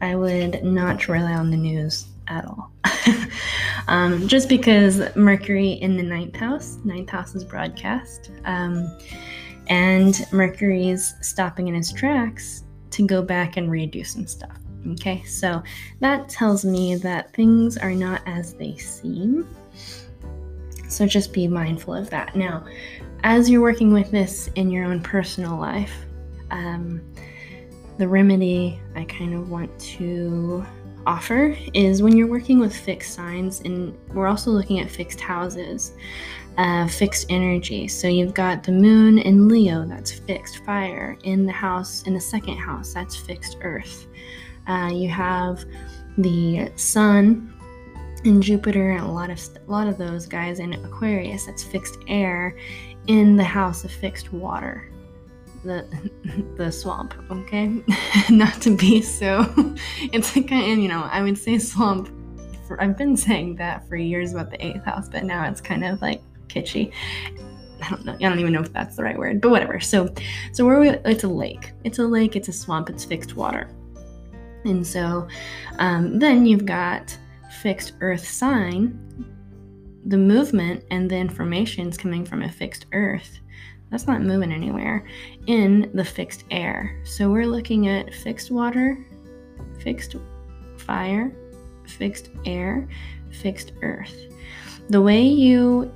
I 0.01 0.15
would 0.15 0.63
not 0.63 1.07
rely 1.07 1.33
on 1.33 1.51
the 1.51 1.57
news 1.57 2.07
at 2.27 2.45
all. 2.45 2.71
um, 3.87 4.27
just 4.27 4.47
because 4.47 5.13
Mercury 5.15 5.71
in 5.71 5.97
the 5.97 6.03
ninth 6.03 6.35
house, 6.35 6.77
ninth 6.85 7.09
house 7.09 7.35
is 7.35 7.43
broadcast, 7.43 8.31
um, 8.45 8.97
and 9.67 10.25
Mercury's 10.31 11.15
stopping 11.21 11.67
in 11.67 11.75
his 11.75 11.91
tracks 11.91 12.63
to 12.99 13.07
go 13.07 13.21
back 13.21 13.55
and 13.55 13.69
redo 13.69 14.05
some 14.05 14.27
stuff. 14.27 14.57
Okay, 14.91 15.23
so 15.23 15.63
that 16.01 16.27
tells 16.27 16.65
me 16.65 16.95
that 16.95 17.33
things 17.33 17.77
are 17.77 17.93
not 17.93 18.21
as 18.25 18.53
they 18.53 18.75
seem. 18.75 19.47
So 20.89 21.05
just 21.05 21.31
be 21.31 21.47
mindful 21.47 21.93
of 21.93 22.09
that. 22.09 22.35
Now, 22.35 22.65
as 23.23 23.49
you're 23.49 23.61
working 23.61 23.93
with 23.93 24.11
this 24.11 24.49
in 24.55 24.69
your 24.69 24.85
own 24.85 25.01
personal 25.01 25.57
life, 25.57 25.93
um, 26.51 27.01
the 27.97 28.07
remedy 28.07 28.79
I 28.95 29.05
kind 29.05 29.33
of 29.33 29.49
want 29.49 29.77
to 29.79 30.65
offer 31.05 31.55
is 31.73 32.01
when 32.01 32.17
you're 32.17 32.27
working 32.27 32.59
with 32.59 32.75
fixed 32.75 33.13
signs, 33.13 33.61
and 33.61 33.97
we're 34.13 34.27
also 34.27 34.51
looking 34.51 34.79
at 34.79 34.89
fixed 34.89 35.21
houses, 35.21 35.93
uh, 36.59 36.87
fixed 36.89 37.25
energy. 37.29 37.87
So 37.87 38.09
you've 38.09 38.33
got 38.33 38.63
the 38.63 38.73
moon 38.73 39.17
in 39.17 39.47
Leo, 39.47 39.85
that's 39.85 40.11
fixed 40.11 40.57
fire. 40.65 41.17
In 41.23 41.45
the 41.45 41.53
house, 41.53 42.03
in 42.03 42.13
the 42.13 42.19
second 42.19 42.57
house, 42.57 42.93
that's 42.93 43.15
fixed 43.15 43.57
earth. 43.61 44.07
Uh, 44.67 44.91
you 44.91 45.07
have 45.07 45.63
the 46.17 46.69
sun 46.75 47.53
in 48.25 48.41
Jupiter, 48.41 48.91
and 48.91 49.05
a 49.05 49.07
lot 49.07 49.29
of 49.29 49.39
a 49.55 49.71
lot 49.71 49.87
of 49.87 49.97
those 49.97 50.25
guys 50.25 50.59
in 50.59 50.73
Aquarius. 50.73 51.45
That's 51.45 51.63
fixed 51.63 51.97
air 52.09 52.57
in 53.07 53.37
the 53.37 53.43
house 53.43 53.85
of 53.85 53.91
fixed 53.91 54.33
water 54.33 54.91
the 55.63 55.85
the 56.57 56.71
swamp 56.71 57.13
okay 57.29 57.81
not 58.29 58.61
to 58.61 58.75
be 58.75 59.01
so 59.01 59.45
it's 60.13 60.33
like 60.33 60.49
and 60.53 60.81
you 60.81 60.87
know 60.87 61.03
i 61.11 61.21
would 61.21 61.37
say 61.37 61.57
swamp 61.57 62.09
for, 62.65 62.81
i've 62.81 62.97
been 62.97 63.17
saying 63.17 63.57
that 63.57 63.85
for 63.89 63.97
years 63.97 64.31
about 64.31 64.49
the 64.49 64.65
eighth 64.65 64.85
house 64.85 65.09
but 65.09 65.25
now 65.25 65.45
it's 65.45 65.59
kind 65.59 65.83
of 65.83 66.01
like 66.01 66.21
kitschy. 66.49 66.91
I 67.81 67.89
don't 67.89 68.03
know 68.03 68.13
i 68.13 68.17
don't 68.17 68.39
even 68.39 68.51
know 68.51 68.59
if 68.59 68.73
that's 68.73 68.97
the 68.97 69.03
right 69.03 69.17
word 69.17 69.39
but 69.39 69.51
whatever. 69.51 69.79
So 69.79 70.13
so 70.51 70.65
where 70.65 70.79
we 70.79 70.89
it's 70.89 71.23
a 71.23 71.29
lake. 71.29 71.71
It's 71.83 71.99
a 71.99 72.03
lake 72.03 72.35
it's 72.35 72.47
a 72.47 72.53
swamp 72.53 72.89
it's 72.89 73.05
fixed 73.05 73.35
water. 73.35 73.69
And 74.65 74.85
so 74.85 75.27
um, 75.77 76.19
then 76.19 76.45
you've 76.45 76.65
got 76.65 77.17
fixed 77.61 77.93
earth 78.01 78.27
sign 78.27 78.99
the 80.05 80.17
movement 80.17 80.83
and 80.91 81.09
the 81.09 81.15
information 81.15 81.87
is 81.87 81.97
coming 81.97 82.25
from 82.25 82.41
a 82.43 82.49
fixed 82.49 82.87
earth. 82.93 83.39
That's 83.91 84.07
not 84.07 84.21
moving 84.21 84.51
anywhere 84.51 85.05
in 85.47 85.89
the 85.93 86.05
fixed 86.05 86.45
air. 86.51 86.99
So 87.03 87.29
we're 87.29 87.47
looking 87.47 87.87
at 87.87 88.13
fixed 88.13 88.51
water, 88.51 89.05
fixed 89.79 90.15
fire, 90.77 91.35
fixed 91.85 92.29
air, 92.45 92.87
fixed 93.31 93.73
earth. 93.81 94.15
The 94.89 95.01
way 95.01 95.21
you 95.21 95.91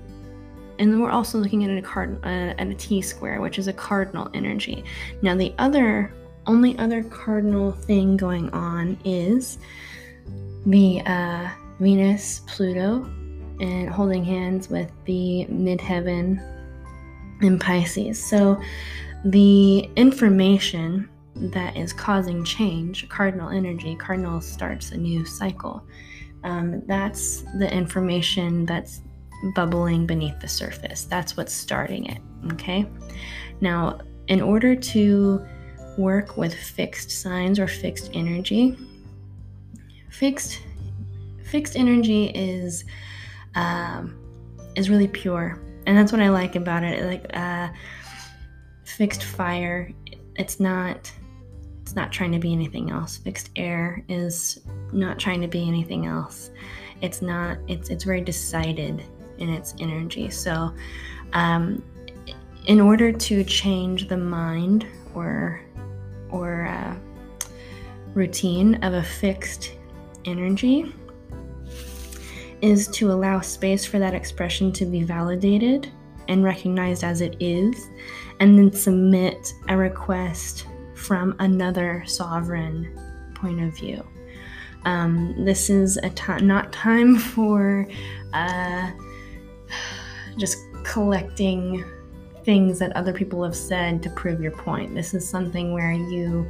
and 0.79 0.91
then 0.91 0.99
we're 0.99 1.12
also 1.12 1.38
looking 1.38 1.63
at 1.63 1.77
a 1.77 1.81
card 1.81 2.19
uh, 2.23 2.53
at 2.57 2.67
a 2.67 2.73
T 2.73 3.01
square, 3.01 3.41
which 3.41 3.57
is 3.57 3.67
a 3.67 3.73
cardinal 3.73 4.29
energy. 4.33 4.83
Now 5.21 5.36
the 5.36 5.53
other 5.57 6.13
only 6.45 6.77
other 6.77 7.03
cardinal 7.03 7.71
thing 7.71 8.17
going 8.17 8.49
on 8.49 8.97
is 9.05 9.57
the 10.65 11.01
uh, 11.05 11.49
Venus, 11.79 12.41
Pluto, 12.47 13.03
and 13.59 13.89
holding 13.89 14.23
hands 14.23 14.69
with 14.69 14.91
the 15.05 15.45
midheaven 15.49 16.41
in 17.41 17.59
Pisces. 17.59 18.23
So 18.23 18.62
the 19.25 19.89
information 19.95 21.09
that 21.36 21.75
is 21.75 21.93
causing 21.93 22.43
change, 22.43 23.07
cardinal 23.09 23.49
energy, 23.49 23.95
cardinal 23.95 24.41
starts 24.41 24.91
a 24.91 24.97
new 24.97 25.25
cycle. 25.25 25.83
Um, 26.43 26.83
that's 26.88 27.43
the 27.57 27.73
information 27.73 28.65
that's 28.65 29.01
bubbling 29.56 30.06
beneath 30.06 30.39
the 30.39 30.47
surface. 30.47 31.06
That's 31.06 31.38
what's 31.38 31.53
starting 31.53 32.06
it. 32.08 32.21
Okay. 32.53 32.86
Now, 33.62 33.99
in 34.27 34.41
order 34.41 34.75
to 34.75 35.45
work 35.97 36.38
with 36.38 36.53
fixed 36.53 37.12
signs 37.12 37.60
or 37.60 37.67
fixed 37.67 38.10
energy, 38.13 38.77
fixed 40.10 40.62
fixed 41.43 41.75
energy 41.75 42.25
is 42.27 42.84
um, 43.56 44.17
is 44.75 44.89
really 44.89 45.08
pure 45.08 45.60
and 45.86 45.97
that's 45.97 46.12
what 46.12 46.21
I 46.21 46.29
like 46.29 46.56
about 46.56 46.84
it. 46.84 47.03
Like 47.06 47.36
uh, 47.36 47.69
fixed 48.84 49.23
fire, 49.23 49.91
it's 50.36 50.60
not 50.60 51.12
it's 51.82 51.95
not 51.95 52.12
trying 52.12 52.32
to 52.32 52.39
be 52.39 52.53
anything 52.53 52.91
else. 52.91 53.17
Fixed 53.17 53.49
air 53.56 54.03
is 54.08 54.62
not 54.91 55.19
trying 55.19 55.41
to 55.41 55.47
be 55.47 55.67
anything 55.67 56.06
else. 56.06 56.51
It's 57.01 57.21
not. 57.21 57.58
It's 57.67 57.89
it's 57.89 58.03
very 58.03 58.21
decided 58.21 59.03
in 59.38 59.50
its 59.50 59.74
energy. 59.80 60.30
So, 60.30 60.74
um, 61.34 61.84
in 62.67 62.80
order 62.80 63.12
to 63.12 63.43
change 63.43 64.08
the 64.08 64.17
mind 64.17 64.86
or 65.13 65.62
or 66.30 66.65
uh, 66.65 66.96
routine 68.13 68.76
of 68.84 68.93
a 68.93 69.04
fixed 69.04 69.74
energy 70.26 70.93
is 72.62 72.88
to 72.88 73.12
allow 73.12 73.41
space 73.41 73.86
for 73.86 74.00
that 74.00 74.13
expression 74.13 74.72
to 74.72 74.86
be 74.86 75.04
validated 75.04 75.91
and 76.30 76.43
recognized 76.43 77.04
as 77.04 77.19
it 77.19 77.36
is, 77.41 77.89
and 78.39 78.58
then 78.58 78.72
submit 78.72 79.54
a 79.67 79.76
request 79.76 80.65
from 80.96 81.36
another 81.39 82.04
sovereign 82.08 82.98
point 83.36 83.62
of 83.62 83.76
view. 83.76 84.06
Um, 84.86 85.36
this 85.46 85.69
is 85.69 85.98
a 85.98 86.41
not 86.41 86.72
time 86.72 87.17
for 87.34 87.88
uh, 88.34 88.91
just 90.38 90.58
collecting 90.84 91.84
things 92.43 92.80
that 92.80 92.96
other 92.96 93.13
people 93.13 93.43
have 93.43 93.56
said 93.56 94.04
to 94.04 94.10
prove 94.12 94.41
your 94.41 94.52
point. 94.52 94.93
This 94.93 95.13
is 95.13 95.28
something 95.28 95.74
where 95.74 95.93
you 95.93 96.48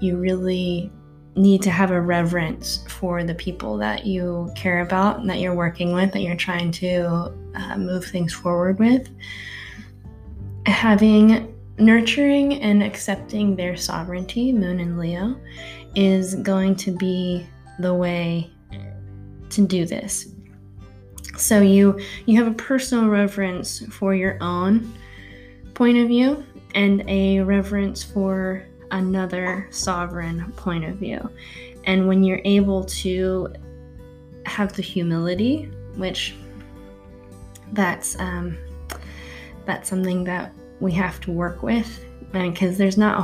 you 0.00 0.16
really 0.16 0.90
need 1.36 1.62
to 1.62 1.70
have 1.70 1.90
a 1.90 2.00
reverence 2.00 2.84
for 2.88 3.24
the 3.24 3.34
people 3.34 3.76
that 3.76 4.06
you 4.06 4.50
care 4.54 4.80
about, 4.80 5.26
that 5.26 5.40
you're 5.40 5.54
working 5.54 5.92
with, 5.92 6.12
that 6.12 6.20
you're 6.20 6.36
trying 6.36 6.70
to 6.70 7.32
uh, 7.56 7.76
move 7.76 8.04
things 8.04 8.32
forward 8.32 8.78
with. 8.78 9.08
Having 10.66 11.52
nurturing 11.76 12.60
and 12.62 12.82
accepting 12.82 13.56
their 13.56 13.76
sovereignty, 13.76 14.52
Moon 14.52 14.78
and 14.78 14.98
Leo, 14.98 15.36
is 15.96 16.36
going 16.36 16.76
to 16.76 16.96
be 16.96 17.46
the 17.80 17.92
way 17.92 18.50
to 19.50 19.66
do 19.66 19.84
this. 19.84 20.33
So 21.36 21.60
you 21.60 22.00
you 22.26 22.42
have 22.42 22.52
a 22.52 22.54
personal 22.56 23.08
reverence 23.08 23.84
for 23.90 24.14
your 24.14 24.38
own 24.40 24.92
point 25.74 25.98
of 25.98 26.08
view 26.08 26.44
and 26.74 27.02
a 27.08 27.40
reverence 27.40 28.02
for 28.02 28.66
another 28.90 29.66
sovereign 29.70 30.52
point 30.56 30.84
of 30.84 30.96
view. 30.96 31.28
And 31.84 32.08
when 32.08 32.22
you're 32.24 32.40
able 32.44 32.84
to 32.84 33.48
have 34.46 34.72
the 34.72 34.82
humility, 34.82 35.70
which 35.96 36.34
that's 37.72 38.18
um, 38.20 38.56
that's 39.64 39.88
something 39.88 40.24
that 40.24 40.52
we 40.80 40.92
have 40.92 41.20
to 41.22 41.32
work 41.32 41.62
with, 41.62 42.04
because 42.32 42.78
there's 42.78 42.98
not 42.98 43.18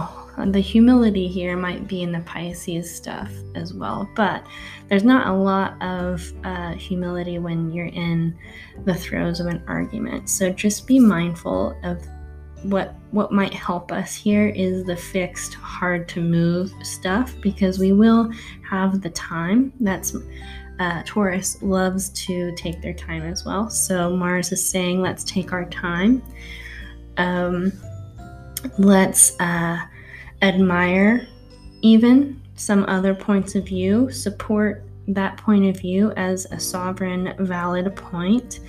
the 0.46 0.60
humility 0.60 1.28
here 1.28 1.56
might 1.56 1.86
be 1.88 2.02
in 2.02 2.12
the 2.12 2.20
Pisces 2.20 2.94
stuff 2.94 3.30
as 3.54 3.74
well, 3.74 4.08
but 4.14 4.44
there's 4.88 5.04
not 5.04 5.26
a 5.26 5.32
lot 5.32 5.80
of 5.82 6.32
uh, 6.44 6.72
humility 6.74 7.38
when 7.38 7.72
you're 7.72 7.86
in 7.86 8.36
the 8.84 8.94
throes 8.94 9.40
of 9.40 9.46
an 9.46 9.62
argument. 9.66 10.28
So 10.28 10.50
just 10.50 10.86
be 10.86 10.98
mindful 10.98 11.78
of 11.82 12.04
what 12.62 12.94
what 13.10 13.32
might 13.32 13.54
help 13.54 13.90
us 13.90 14.14
here 14.14 14.48
is 14.48 14.84
the 14.84 14.96
fixed 14.96 15.54
hard 15.54 16.08
to 16.10 16.20
move 16.20 16.72
stuff 16.82 17.34
because 17.40 17.78
we 17.78 17.92
will 17.92 18.30
have 18.68 19.00
the 19.00 19.10
time. 19.10 19.72
That's 19.80 20.14
uh, 20.78 21.02
taurus 21.04 21.62
loves 21.62 22.10
to 22.10 22.54
take 22.56 22.80
their 22.80 22.94
time 22.94 23.22
as 23.22 23.44
well. 23.44 23.68
So 23.68 24.16
mars 24.16 24.52
is 24.52 24.68
saying 24.68 25.00
let's 25.00 25.24
take 25.24 25.52
our 25.52 25.66
time. 25.66 26.22
Um, 27.16 27.72
let's 28.78 29.38
uh, 29.40 29.78
admire 30.42 31.26
even 31.82 32.40
some 32.56 32.84
other 32.86 33.14
points 33.14 33.54
of 33.54 33.66
view 33.66 34.10
support 34.10 34.84
that 35.08 35.36
point 35.36 35.64
of 35.64 35.80
view 35.80 36.12
as 36.12 36.46
a 36.46 36.60
sovereign 36.60 37.34
valid 37.38 37.94
point 37.96 38.60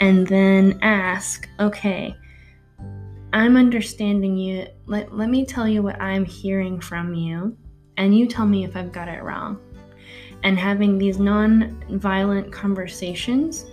and 0.00 0.26
then 0.26 0.78
ask 0.82 1.48
okay 1.60 2.16
I'm 3.34 3.56
understanding 3.56 4.36
you. 4.36 4.68
Let, 4.86 5.12
let 5.12 5.28
me 5.28 5.44
tell 5.44 5.66
you 5.66 5.82
what 5.82 6.00
I'm 6.00 6.24
hearing 6.24 6.78
from 6.78 7.14
you, 7.14 7.56
and 7.96 8.16
you 8.16 8.28
tell 8.28 8.46
me 8.46 8.64
if 8.64 8.76
I've 8.76 8.92
got 8.92 9.08
it 9.08 9.24
wrong. 9.24 9.58
And 10.44 10.56
having 10.56 10.98
these 10.98 11.18
non 11.18 11.84
violent 11.98 12.52
conversations 12.52 13.66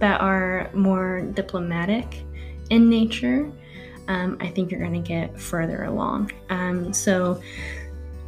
that 0.00 0.20
are 0.20 0.70
more 0.74 1.22
diplomatic 1.32 2.24
in 2.68 2.90
nature, 2.90 3.50
um, 4.08 4.38
I 4.40 4.48
think 4.48 4.70
you're 4.70 4.80
going 4.80 5.00
to 5.00 5.06
get 5.06 5.38
further 5.38 5.84
along. 5.84 6.32
Um, 6.50 6.92
so, 6.92 7.40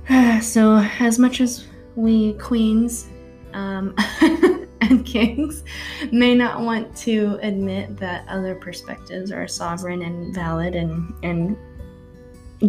so 0.41 0.79
as 1.01 1.19
much 1.19 1.41
as 1.41 1.67
we 1.97 2.35
queens 2.35 3.09
um, 3.53 3.95
and 4.81 5.05
kings 5.05 5.65
may 6.13 6.35
not 6.35 6.61
want 6.61 6.95
to 6.99 7.39
admit 7.43 7.97
that 7.97 8.27
other 8.29 8.55
perspectives 8.55 9.33
are 9.33 9.49
sovereign 9.49 10.03
and 10.03 10.35
valid 10.35 10.75
and, 10.75 11.13
and 11.23 11.57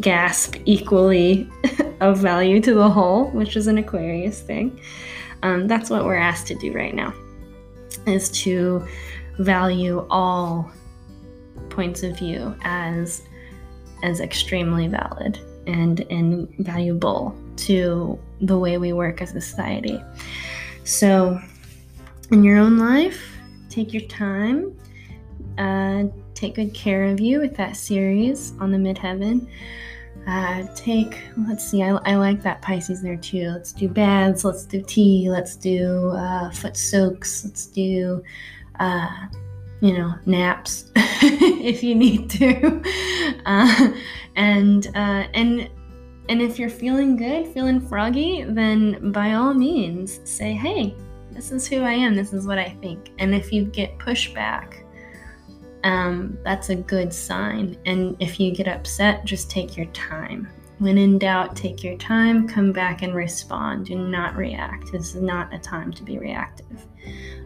gasp 0.01 0.55
equally 0.65 1.49
of 1.99 2.17
value 2.17 2.59
to 2.61 2.73
the 2.73 2.89
whole, 2.89 3.29
which 3.31 3.55
is 3.55 3.67
an 3.67 3.77
Aquarius 3.77 4.41
thing. 4.41 4.79
Um, 5.43 5.67
that's 5.67 5.89
what 5.89 6.05
we're 6.05 6.15
asked 6.15 6.47
to 6.47 6.55
do 6.55 6.71
right 6.71 6.93
now, 6.93 7.13
is 8.05 8.29
to 8.43 8.87
value 9.39 10.05
all 10.09 10.71
points 11.69 12.03
of 12.03 12.17
view 12.17 12.55
as 12.63 13.23
as 14.03 14.19
extremely 14.19 14.87
valid 14.87 15.39
and 15.67 16.01
and 16.09 16.49
valuable 16.59 17.35
to 17.55 18.17
the 18.41 18.57
way 18.57 18.77
we 18.77 18.93
work 18.93 19.21
as 19.21 19.35
a 19.35 19.41
society. 19.41 20.01
So 20.83 21.39
in 22.31 22.43
your 22.43 22.57
own 22.57 22.77
life. 22.77 23.37
Take 23.69 23.93
your 23.93 24.03
time. 24.03 24.77
Uh, 25.57 26.05
take 26.33 26.55
good 26.55 26.73
care 26.73 27.05
of 27.05 27.19
you 27.19 27.39
with 27.39 27.55
that 27.57 27.75
Ceres 27.75 28.53
on 28.59 28.71
the 28.71 28.77
midheaven. 28.77 29.47
Uh, 30.27 30.63
take, 30.75 31.19
let's 31.47 31.67
see, 31.67 31.81
I, 31.81 31.89
I 32.05 32.15
like 32.15 32.41
that 32.43 32.61
Pisces 32.61 33.01
there 33.01 33.17
too. 33.17 33.49
Let's 33.49 33.71
do 33.71 33.89
baths, 33.89 34.43
let's 34.43 34.65
do 34.65 34.81
tea, 34.81 35.29
let's 35.29 35.55
do 35.55 36.09
uh, 36.09 36.51
foot 36.51 36.77
soaks, 36.77 37.43
let's 37.43 37.65
do, 37.65 38.23
uh, 38.79 39.09
you 39.81 39.97
know, 39.97 40.13
naps 40.25 40.91
if 40.95 41.83
you 41.83 41.95
need 41.95 42.29
to. 42.29 42.81
Uh, 43.45 43.91
and, 44.35 44.87
uh, 44.87 45.27
and, 45.33 45.69
and 46.29 46.41
if 46.41 46.57
you're 46.59 46.69
feeling 46.69 47.15
good, 47.15 47.47
feeling 47.47 47.81
froggy, 47.81 48.43
then 48.43 49.11
by 49.11 49.33
all 49.33 49.53
means 49.53 50.21
say, 50.23 50.53
hey, 50.53 50.95
this 51.31 51.51
is 51.51 51.67
who 51.67 51.81
I 51.81 51.93
am, 51.93 52.15
this 52.15 52.33
is 52.33 52.45
what 52.45 52.59
I 52.59 52.69
think. 52.81 53.11
And 53.19 53.33
if 53.33 53.51
you 53.51 53.65
get 53.65 53.97
pushback, 53.97 54.83
um, 55.83 56.37
that's 56.43 56.69
a 56.69 56.75
good 56.75 57.11
sign. 57.11 57.77
And 57.85 58.15
if 58.19 58.39
you 58.39 58.53
get 58.53 58.67
upset, 58.67 59.25
just 59.25 59.49
take 59.49 59.75
your 59.75 59.87
time. 59.87 60.47
When 60.81 60.97
in 60.97 61.19
doubt, 61.19 61.55
take 61.55 61.83
your 61.83 61.95
time, 61.97 62.47
come 62.47 62.71
back 62.71 63.03
and 63.03 63.13
respond. 63.13 63.85
Do 63.85 63.99
not 63.99 64.35
react. 64.35 64.91
This 64.91 65.13
is 65.13 65.21
not 65.21 65.53
a 65.53 65.59
time 65.59 65.93
to 65.93 66.01
be 66.01 66.17
reactive. 66.17 66.87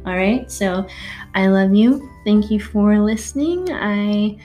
All 0.06 0.16
right, 0.16 0.50
so 0.50 0.88
I 1.34 1.48
love 1.48 1.76
you. 1.76 2.10
Thank 2.24 2.50
you 2.50 2.62
for 2.62 2.98
listening. 2.98 3.68
I 3.74 4.38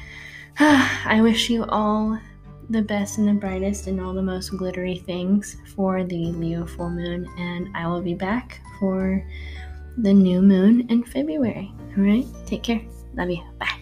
I 0.59 1.21
wish 1.21 1.49
you 1.49 1.67
all 1.67 2.19
the 2.69 2.83
best 2.83 3.19
and 3.19 3.29
the 3.29 3.35
brightest 3.35 3.87
and 3.87 4.01
all 4.01 4.13
the 4.13 4.23
most 4.23 4.57
glittery 4.57 4.99
things 4.99 5.57
for 5.77 6.03
the 6.03 6.33
Leo 6.33 6.67
full 6.67 6.91
moon, 6.91 7.29
and 7.39 7.69
I 7.77 7.87
will 7.87 8.03
be 8.03 8.15
back 8.15 8.61
for 8.81 9.25
the 9.99 10.13
new 10.13 10.43
moon 10.43 10.89
in 10.89 11.05
February. 11.05 11.73
All 11.97 12.03
right, 12.03 12.27
take 12.45 12.65
care. 12.65 12.83
Love 13.15 13.31
you. 13.31 13.45
Bye. 13.61 13.80